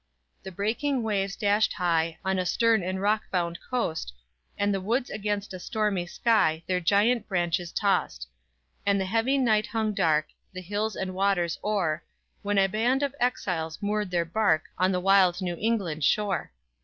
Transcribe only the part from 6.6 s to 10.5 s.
Their giant branches tossed. And the heavy night hung dark,